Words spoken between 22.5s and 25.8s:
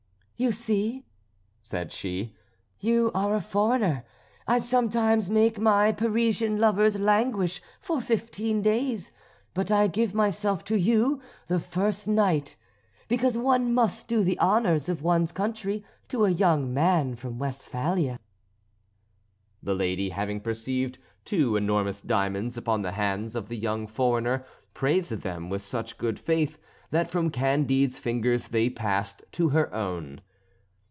upon the hands of the young foreigner praised them with